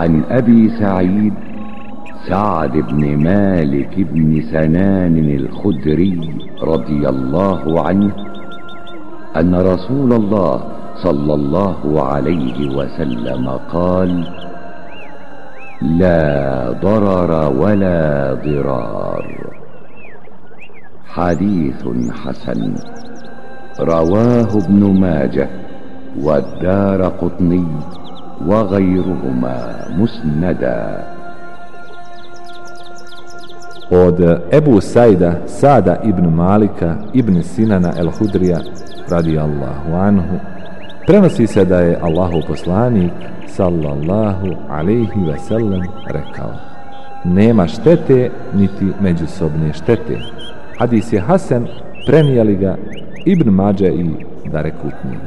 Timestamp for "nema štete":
47.23-48.29